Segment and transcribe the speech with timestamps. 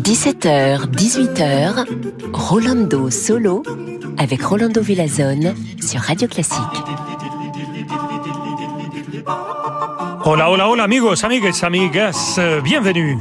[0.00, 1.84] 17h, 18h,
[2.32, 3.62] Rolando Solo
[4.16, 6.56] avec Rolando Villazone sur Radio Classique.
[10.24, 13.18] Hola, hola, hola amigos, amigues, amigas, bienvenue.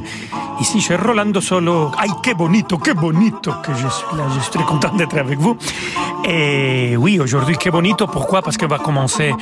[0.61, 1.91] Ici chez Rolando Solo.
[1.97, 4.23] Ay, qué bonito, qué bonito que je suis là.
[4.35, 5.57] Je suis très content d'être avec vous.
[6.31, 8.05] Et oui, aujourd'hui, qué bonito.
[8.05, 8.43] Pourquoi?
[8.43, 9.33] Parce qu'on va commencer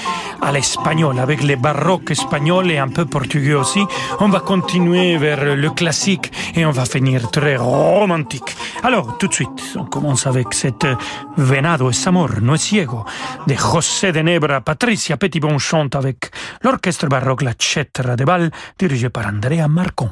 [0.41, 3.83] à l'espagnol, avec les baroques espagnols et un peu portugais aussi.
[4.21, 8.55] On va continuer vers le classique et on va finir très romantique.
[8.83, 10.87] Alors, tout de suite, on commence avec cette
[11.35, 13.03] Venado es amor, no es ciego,
[13.47, 14.61] de José de Nebra.
[14.61, 16.31] Patricia Petitbon chante avec
[16.63, 20.11] l'orchestre baroque La Cetra de Bal, dirigé par Andrea Marcon.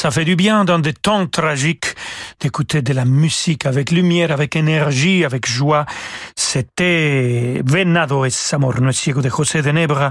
[0.00, 1.94] Ça fait du bien dans des temps tragiques
[2.40, 5.84] d'écouter de la musique avec lumière, avec énergie, avec joie.
[6.52, 10.10] C'était Venado et Samor de José de Nebra,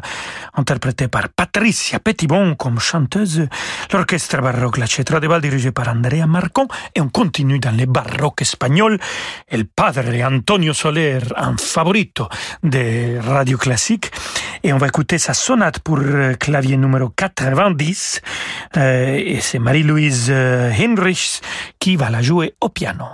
[0.53, 3.49] interprété par Patricia Petitbon comme chanteuse.
[3.91, 6.69] L'orchestre baroque La Cetra de Val dirigé par Andrea Marcon.
[6.95, 8.97] Et on continue dans les baroques espagnols.
[9.49, 12.29] El padre Antonio Soler, un favorito
[12.63, 14.09] de Radio Classique.
[14.63, 15.99] Et on va écouter sa sonate pour
[16.39, 18.21] clavier numéro 90.
[18.77, 21.41] Euh, et c'est Marie-Louise Hinrichs
[21.79, 23.07] qui va la jouer au piano.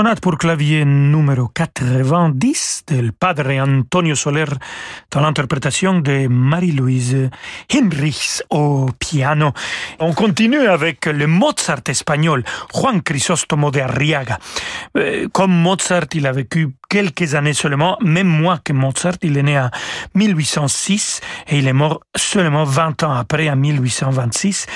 [0.00, 4.46] Sonate pour clavier numéro 90 del padre Antonio Soler
[5.10, 7.28] dans l'interprétation de Marie-Louise
[7.70, 9.52] Hinrichs au piano.
[9.98, 14.38] On continue avec le Mozart espagnol, Juan Crisóstomo de Arriaga.
[14.96, 19.14] Euh, comme Mozart, il a vécu quelques années seulement, même moins que Mozart.
[19.22, 19.70] Il est né en
[20.14, 24.66] 1806 et il est mort seulement 20 ans après, en 1826.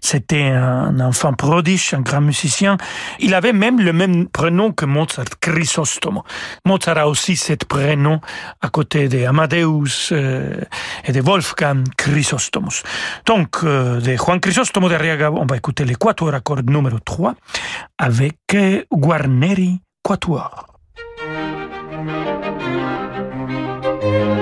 [0.00, 2.76] C'était un enfant prodige, un grand musicien.
[3.18, 6.22] Il avait même le même prénom que Mozart, Chrysostomo.
[6.66, 8.20] Mozart a aussi ce prénom
[8.60, 10.60] à côté de Amadeus euh,
[11.04, 12.82] et de Wolfgang Chrysostomos.
[13.24, 17.34] Donc, euh, de Juan Chrysostomos de Arriaga, on va écouter les quatuor accord numéro 3
[17.98, 18.36] avec
[18.92, 20.71] Guarneri Quatuor.
[24.12, 24.41] Thank you.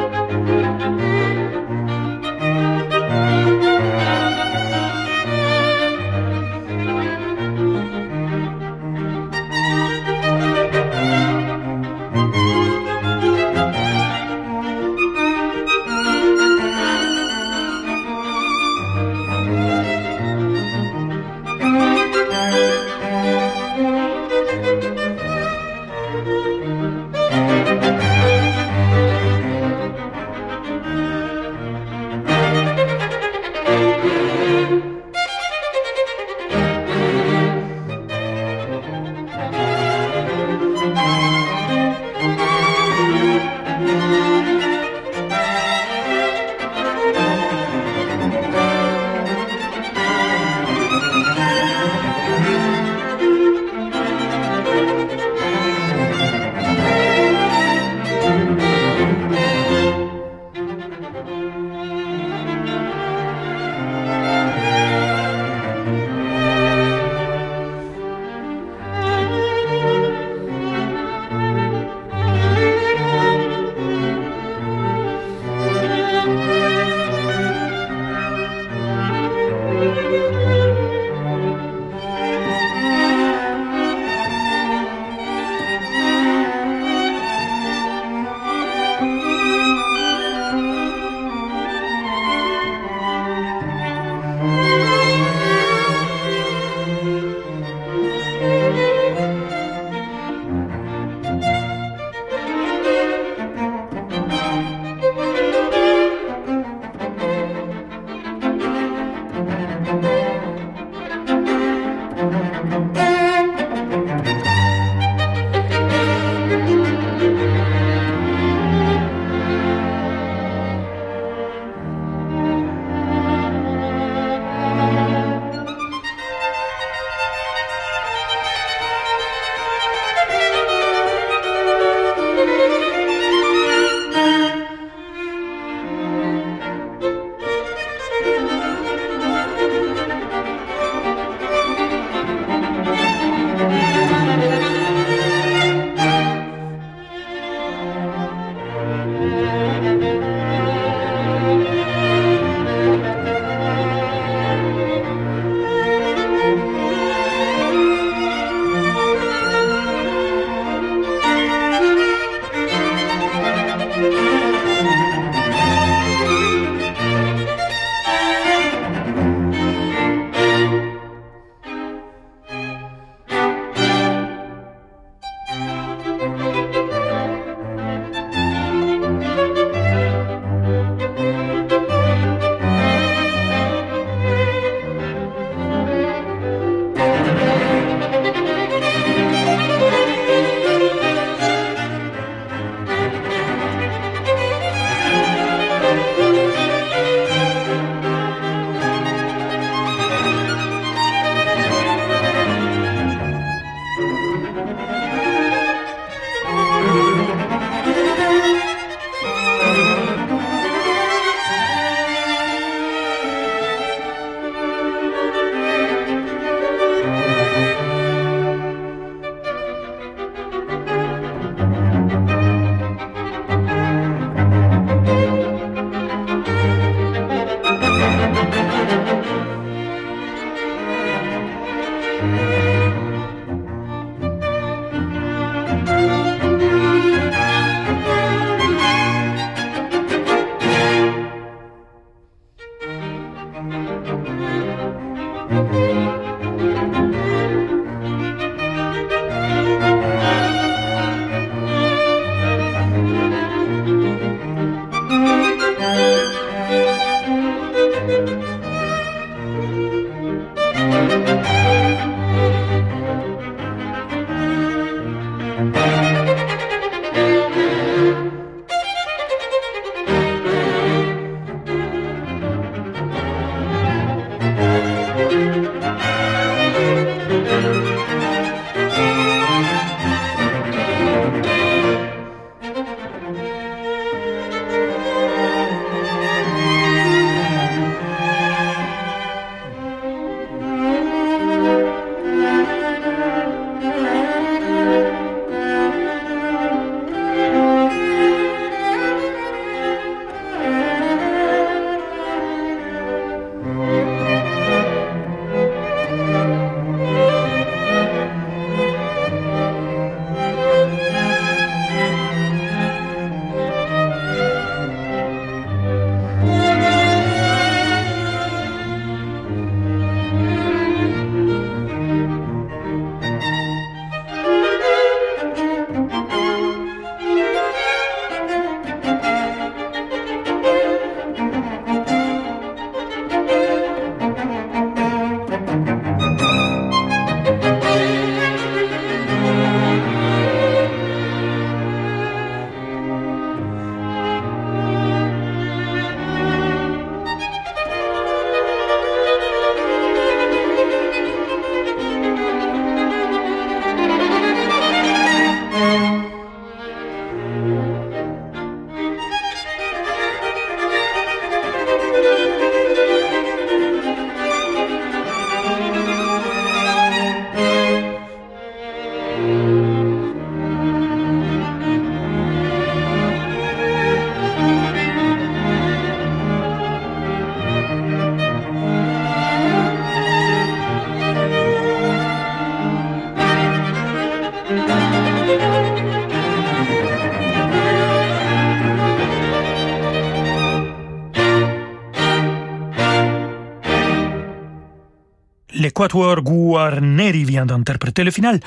[396.01, 398.59] Quatuor Guarneri vient d'interpréter le final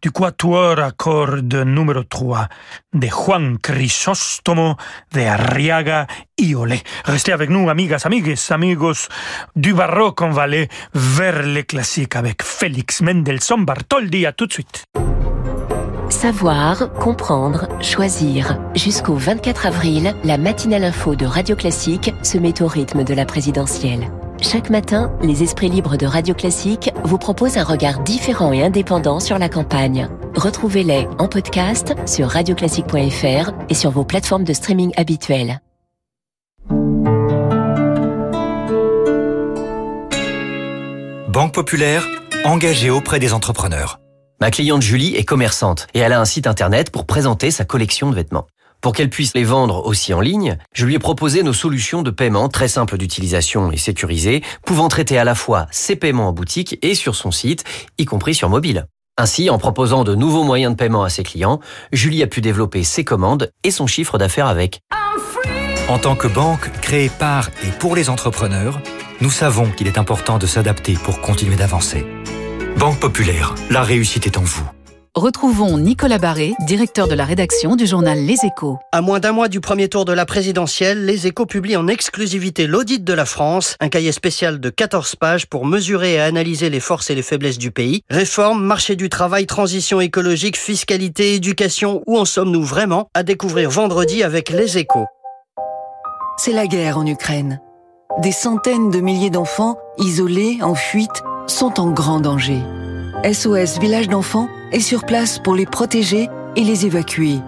[0.00, 2.48] du quatuor à numéro 3
[2.94, 4.74] de Juan Crisostomo
[5.12, 6.06] de Arriaga
[6.38, 6.78] Iole.
[7.04, 9.08] Restez avec nous, amigas, amigues, amigos
[9.54, 10.22] du baroque.
[10.22, 14.24] On va aller vers les classiques avec Félix Mendelssohn Bartholdi.
[14.24, 14.84] À tout de suite.
[16.08, 18.58] Savoir, comprendre, choisir.
[18.74, 23.26] Jusqu'au 24 avril, la matinale info de Radio Classique se met au rythme de la
[23.26, 24.10] présidentielle.
[24.40, 29.18] Chaque matin, les esprits libres de Radio Classique vous proposent un regard différent et indépendant
[29.18, 30.08] sur la campagne.
[30.36, 35.60] Retrouvez-les en podcast sur radioclassique.fr et sur vos plateformes de streaming habituelles.
[41.28, 42.06] Banque Populaire,
[42.44, 44.00] engagée auprès des entrepreneurs.
[44.40, 48.08] Ma cliente Julie est commerçante et elle a un site internet pour présenter sa collection
[48.10, 48.46] de vêtements.
[48.80, 52.10] Pour qu'elle puisse les vendre aussi en ligne, je lui ai proposé nos solutions de
[52.10, 56.78] paiement très simples d'utilisation et sécurisées, pouvant traiter à la fois ses paiements en boutique
[56.82, 57.64] et sur son site,
[57.98, 58.86] y compris sur mobile.
[59.16, 61.58] Ainsi, en proposant de nouveaux moyens de paiement à ses clients,
[61.90, 64.80] Julie a pu développer ses commandes et son chiffre d'affaires avec.
[65.88, 68.80] En tant que banque créée par et pour les entrepreneurs,
[69.20, 72.06] nous savons qu'il est important de s'adapter pour continuer d'avancer.
[72.76, 74.70] Banque Populaire, la réussite est en vous.
[75.18, 78.78] Retrouvons Nicolas Barré, directeur de la rédaction du journal Les Échos.
[78.92, 82.68] À moins d'un mois du premier tour de la présidentielle, Les Échos publient en exclusivité
[82.68, 86.78] l'audit de la France, un cahier spécial de 14 pages pour mesurer et analyser les
[86.78, 88.02] forces et les faiblesses du pays.
[88.08, 93.08] Réforme, marché du travail, transition écologique, fiscalité, éducation, où en sommes-nous vraiment?
[93.12, 95.06] À découvrir vendredi avec Les Échos.
[96.36, 97.60] C'est la guerre en Ukraine.
[98.22, 102.62] Des centaines de milliers d'enfants, isolés, en fuite, sont en grand danger.
[103.24, 107.40] SOS Village d'enfants est sur place pour les protéger et les évacuer.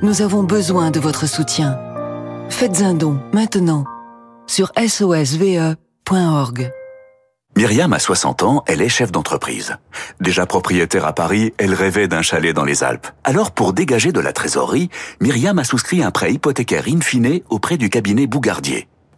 [0.00, 1.78] Nous avons besoin de votre soutien.
[2.48, 3.84] Faites un don maintenant
[4.46, 5.76] sur sosve.org.
[7.54, 9.76] Myriam a 60 ans, elle est chef d'entreprise.
[10.20, 13.08] Déjà propriétaire à Paris, elle rêvait d'un chalet dans les Alpes.
[13.24, 14.88] Alors pour dégager de la trésorerie,
[15.20, 18.88] Myriam a souscrit un prêt hypothécaire in fine auprès du cabinet Bougardier.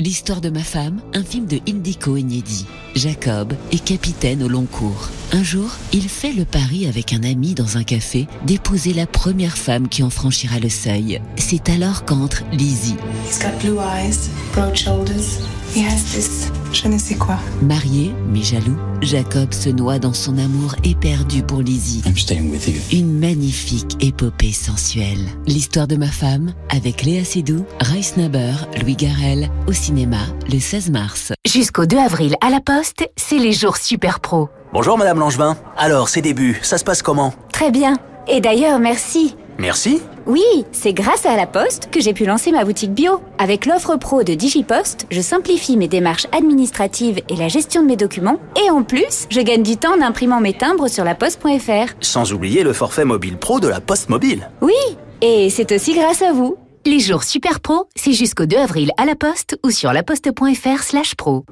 [0.00, 2.66] L'histoire de ma femme, un film de Indico Inédit.
[2.96, 5.08] Jacob est capitaine au long cours.
[5.30, 9.56] Un jour, il fait le pari avec un ami dans un café d'épouser la première
[9.56, 11.20] femme qui en franchira le seuil.
[11.36, 12.96] C'est alors qu'entre Lizzie.
[13.24, 15.38] He's got blue eyes, broad shoulders.
[15.74, 17.36] He has this je ne sais quoi.
[17.62, 22.02] Marié, mais jaloux, Jacob se noie dans son amour éperdu pour Lizzie.
[22.04, 22.74] I'm staying with you.
[22.92, 25.24] Une magnifique épopée sensuelle.
[25.46, 30.18] L'histoire de ma femme avec Léa Seydoux, Rice Naber, Louis Garrel au cinéma
[30.52, 31.32] le 16 mars.
[31.46, 34.48] Jusqu'au 2 avril à la Poste, c'est les jours super pro.
[34.72, 35.56] Bonjour Madame Langevin.
[35.76, 37.32] Alors, ces débuts, ça se passe comment?
[37.52, 37.96] Très bien.
[38.26, 39.36] Et d'ailleurs, merci.
[39.58, 43.20] Merci Oui, c'est grâce à la Poste que j'ai pu lancer ma boutique bio.
[43.38, 47.96] Avec l'offre pro de DigiPost, je simplifie mes démarches administratives et la gestion de mes
[47.96, 48.38] documents.
[48.64, 51.94] Et en plus, je gagne du temps en imprimant mes timbres sur la poste.fr.
[52.00, 54.50] Sans oublier le forfait mobile pro de la Poste Mobile.
[54.60, 54.72] Oui,
[55.20, 56.56] et c'est aussi grâce à vous.
[56.86, 61.14] Les jours super pro, c'est jusqu'au 2 avril à la Poste ou sur laposte.fr slash
[61.14, 61.44] pro.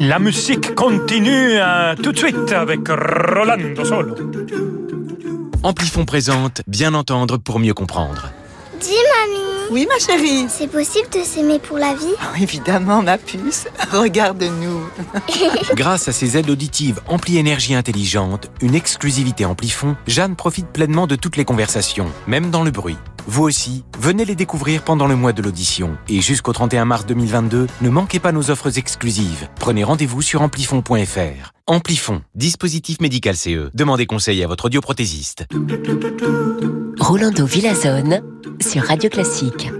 [0.00, 4.16] La musique continue hein, tout de suite avec Rolando Solo.
[5.64, 8.32] Amplifon présente Bien entendre pour mieux comprendre.
[8.80, 9.70] Dis mamie.
[9.70, 10.46] Oui ma chérie.
[10.48, 12.14] C'est possible de s'aimer pour la vie?
[12.20, 14.80] Oh, Évidemment ma puce, regarde-nous.
[15.76, 21.14] Grâce à ses aides auditives Ampli Énergie Intelligente, une exclusivité Amplifon, Jeanne profite pleinement de
[21.14, 22.96] toutes les conversations, même dans le bruit.
[23.26, 25.96] Vous aussi, venez les découvrir pendant le mois de l'audition.
[26.08, 29.48] Et jusqu'au 31 mars 2022, ne manquez pas nos offres exclusives.
[29.60, 31.52] Prenez rendez-vous sur amplifon.fr.
[31.66, 33.70] Amplifon, dispositif médical CE.
[33.74, 35.46] Demandez conseil à votre audioprothésiste.
[36.98, 38.22] Rolando Villazone
[38.60, 39.70] sur Radio Classique.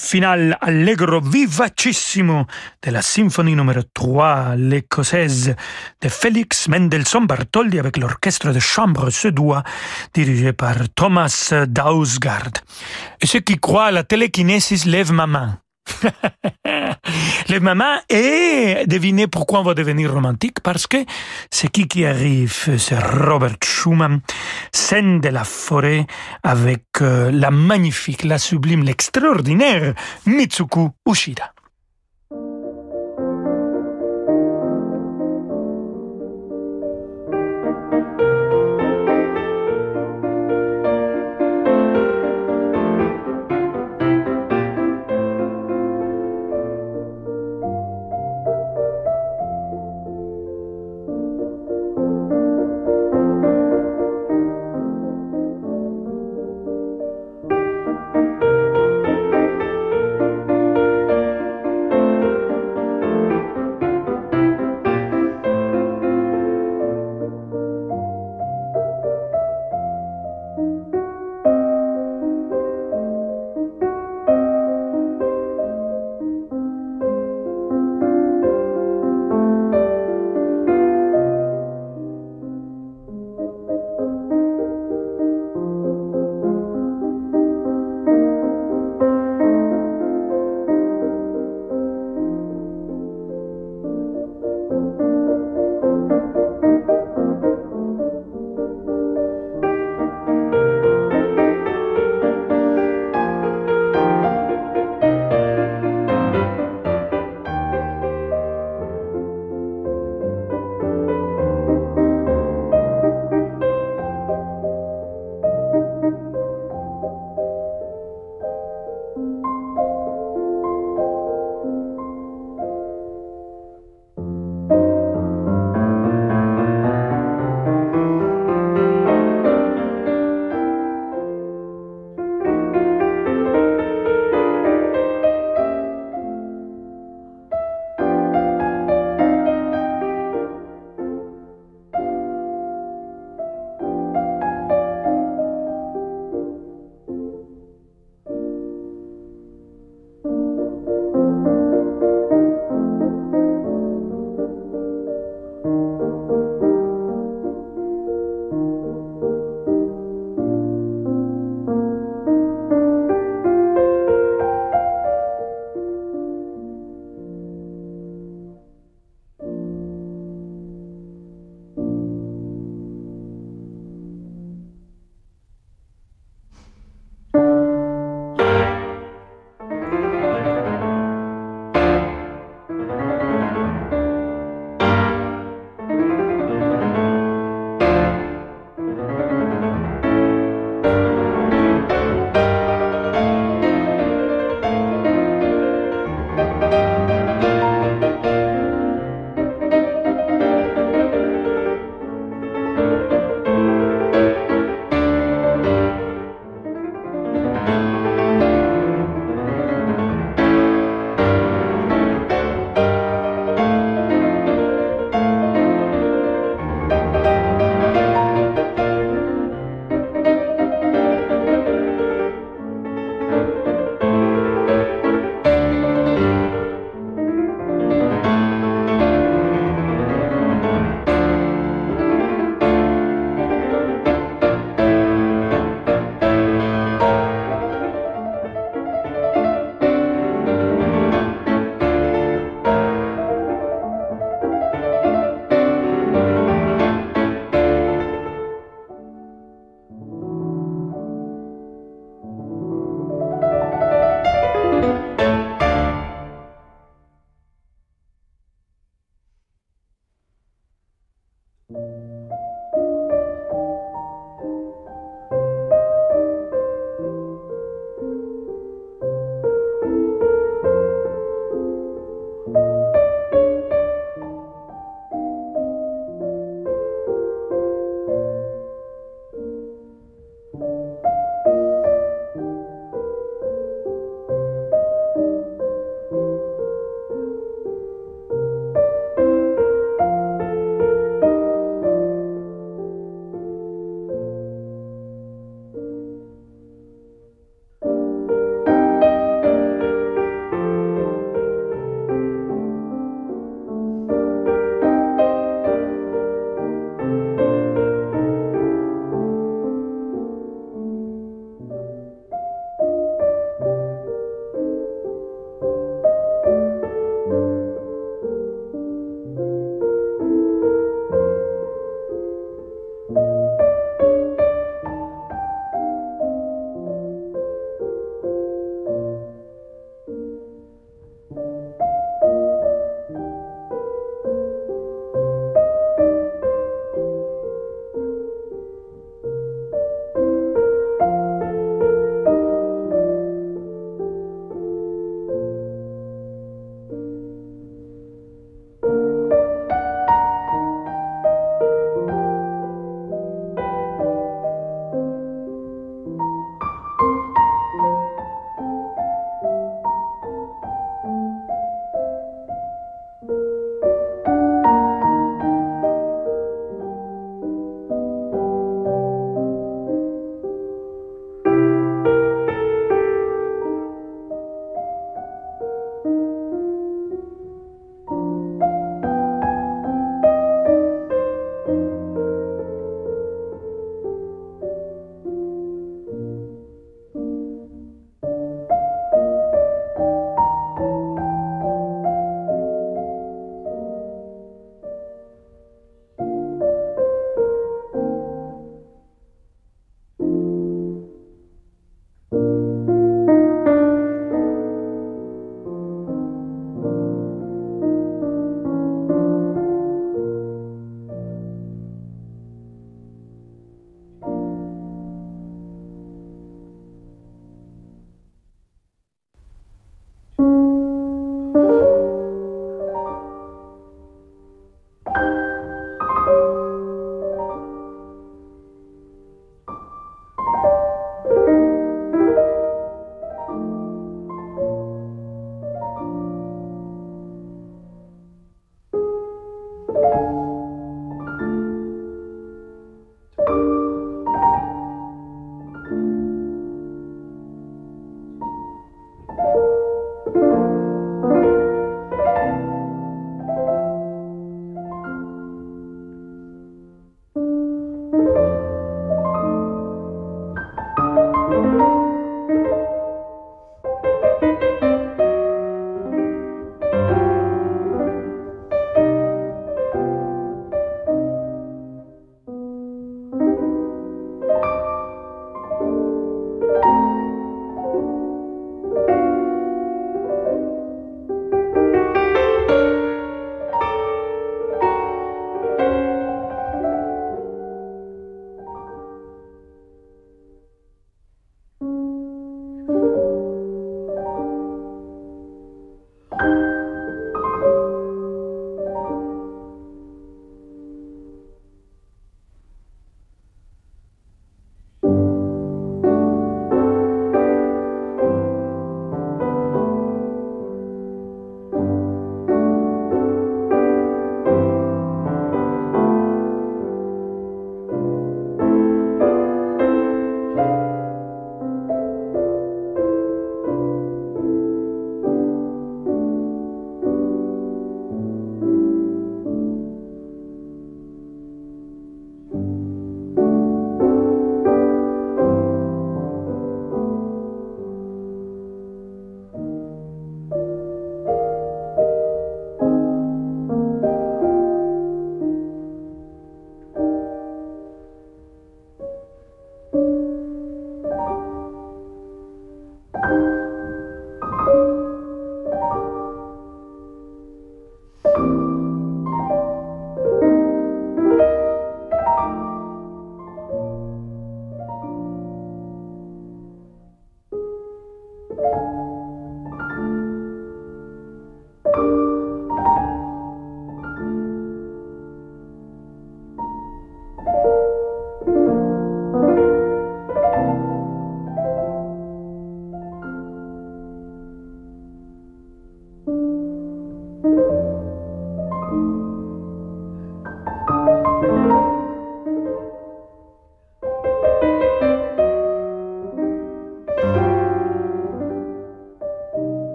[0.00, 2.46] Final allegro vivacissimo
[2.82, 5.54] de la symphonie numéro 3, l'écossaise
[6.00, 9.62] de Félix Mendelssohn Bartholdy avec l'orchestre de chambre suédois
[10.14, 12.64] dirigé par Thomas Dausgaard.
[13.20, 15.58] Et ceux qui croient à la télékinésis lèvent ma main.
[17.48, 20.60] Lève ma main et devinez pourquoi on va devenir romantique?
[20.62, 20.98] Parce que
[21.50, 22.76] c'est qui qui arrive?
[22.78, 24.20] C'est Robert Schumann,
[24.72, 26.06] scène de la forêt
[26.42, 29.94] avec euh, la magnifique, la sublime, l'extraordinaire
[30.26, 31.52] Mitsuko Ushida.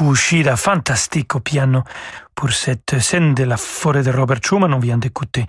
[0.00, 1.82] Ushida, fantastique piano.
[2.34, 5.44] Pour cette scène de la forêt de Robert Schumann, on vient d'écouter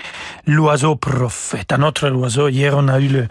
[0.47, 1.71] l'oiseau prophète.
[1.71, 3.27] Un autre oiseau, hier on a eu le,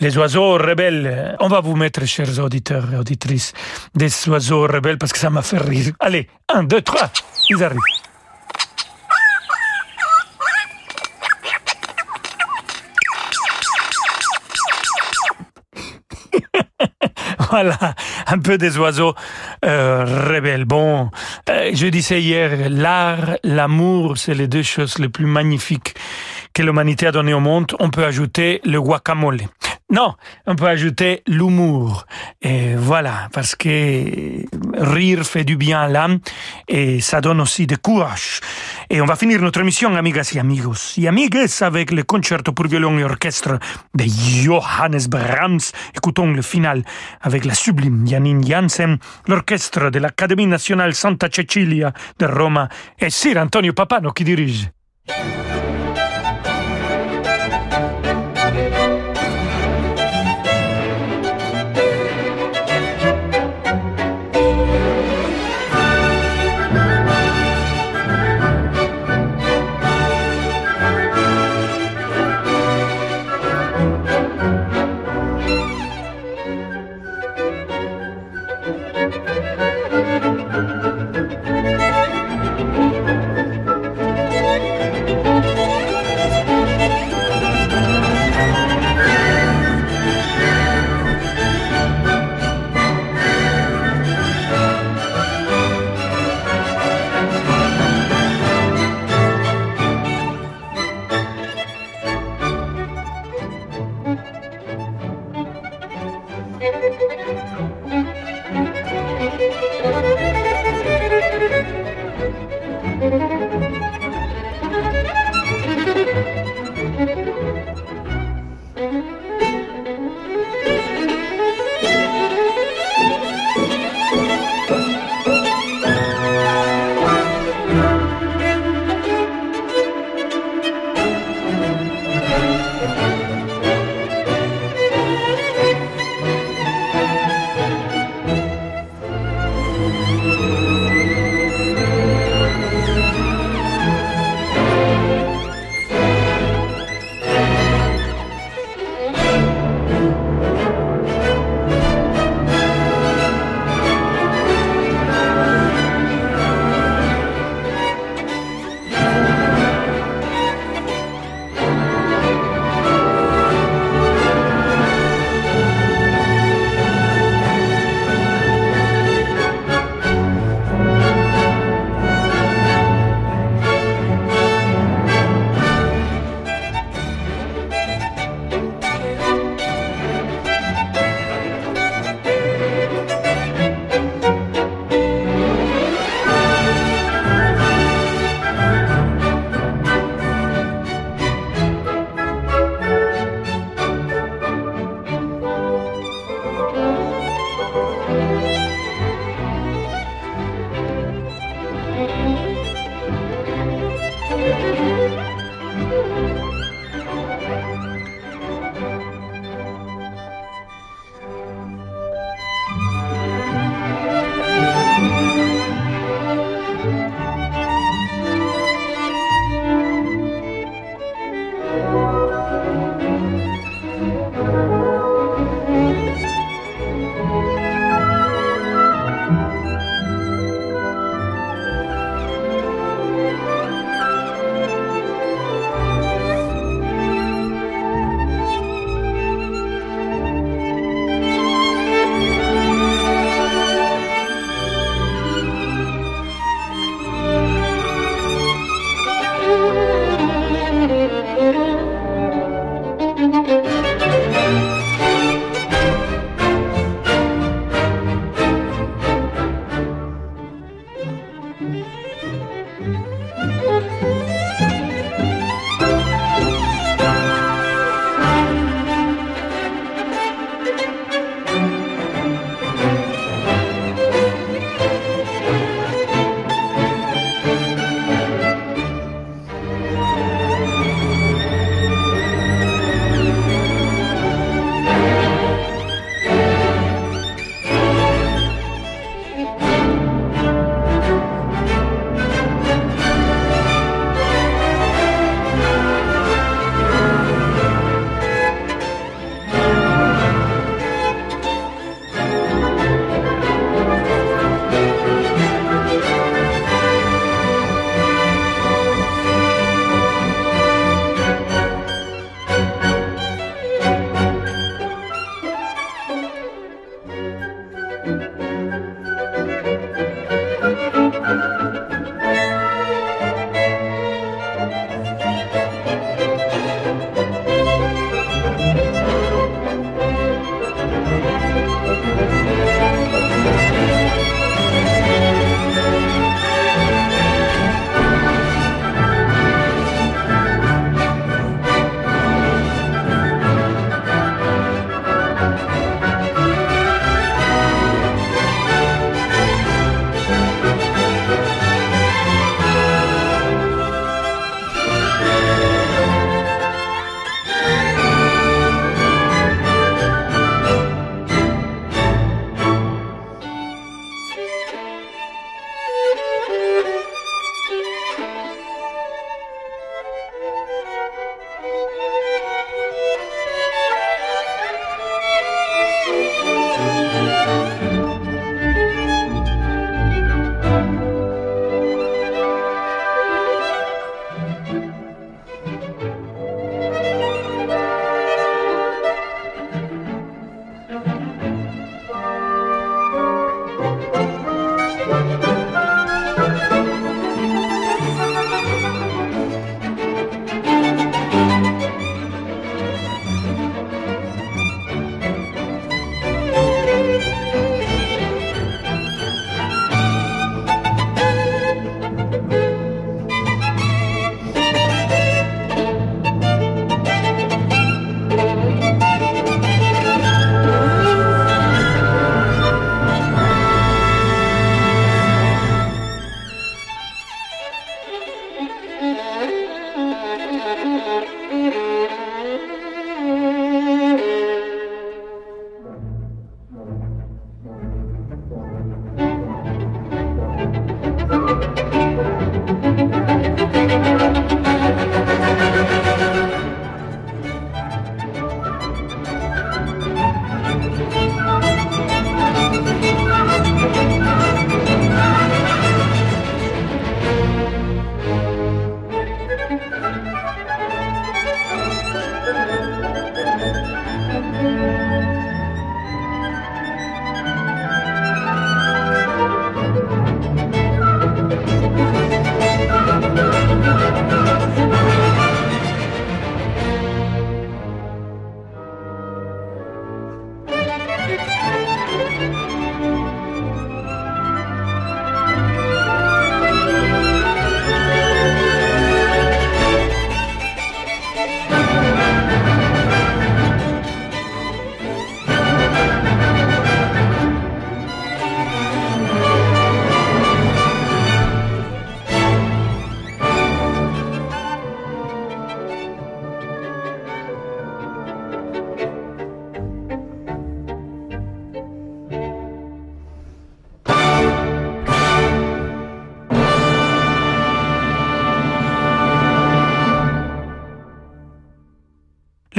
[0.00, 1.36] les oiseaux rebelles.
[1.40, 3.52] On va vous mettre, chers auditeurs et auditrices,
[3.94, 5.92] des oiseaux rebelles parce que ça m'a fait rire.
[6.00, 7.10] Allez, un, deux, trois,
[7.48, 7.80] ils arrivent.
[17.50, 17.94] Voilà,
[18.26, 19.14] un peu des oiseaux
[19.64, 20.64] euh, rebelles.
[20.64, 21.10] Bon,
[21.48, 25.94] euh, je disais hier, l'art, l'amour, c'est les deux choses les plus magnifiques
[26.56, 27.76] que l'humanité a donné au monde.
[27.80, 29.42] On peut ajouter le guacamole.
[29.90, 30.14] Non,
[30.46, 32.06] on peut ajouter l'humour.
[32.40, 33.68] Et voilà, parce que
[34.74, 36.18] rire fait du bien à l'âme
[36.66, 38.40] et ça donne aussi de courage.
[38.88, 42.68] Et on va finir notre émission, amigas y amigos y amigues, avec le concerto pour
[42.68, 43.58] violon et orchestre
[43.94, 45.60] de Johannes Brahms.
[45.94, 46.82] Écoutons le final
[47.20, 48.96] avec la sublime Janine Janssen,
[49.28, 54.70] l'orchestre de l'Académie nationale Santa Cecilia de Roma et Sir Antonio Papano qui dirige.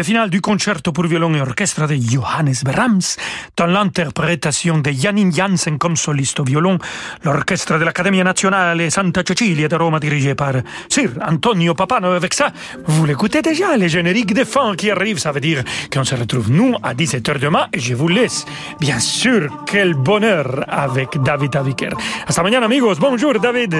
[0.08, 3.18] Le final du concerto pour violon et orchestre de Johannes Brahms,
[3.58, 6.78] dans l'interprétation de Janine Janssen comme soliste au violon,
[7.26, 10.53] l'orchestre de l'Accademia Nazionale Santa Cecilia de Rome dirigé par
[10.88, 12.12] Sir Antonio Papano.
[12.12, 12.53] Avec ça,
[12.86, 16.51] vous l'écoutez déjà, les génériques de fin qui arrivent, ça veut dire qu'on se retrouve
[16.51, 18.45] nous à 17h demain et je vous laisse,
[18.80, 21.91] bien sûr, quel bonheur avec David Aviker.
[22.26, 23.76] Hasta mañana amigos, bonjour David.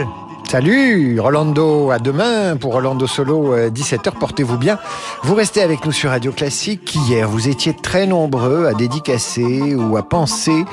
[0.50, 4.80] Salut Rolando, à demain pour Rolando Solo, 17h, portez-vous bien.
[5.24, 6.96] Vous restez avec nous sur Radio Classique.
[6.96, 10.64] Hier, vous étiez très nombreux à dédicacer ou à penser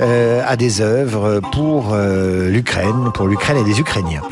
[0.00, 4.22] euh, à des œuvres pour euh, l'Ukraine, pour l'Ukraine et des Ukrainiens.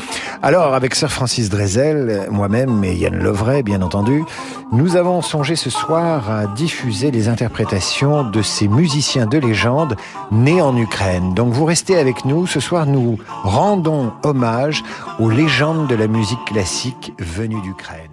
[0.41, 4.23] Alors, avec Sir Francis Drezel, moi-même et Yann Lovray, bien entendu,
[4.71, 9.95] nous avons songé ce soir à diffuser les interprétations de ces musiciens de légende
[10.31, 11.33] nés en Ukraine.
[11.33, 12.47] Donc, vous restez avec nous.
[12.47, 14.83] Ce soir, nous rendons hommage
[15.19, 18.08] aux légendes de la musique classique venues d'Ukraine.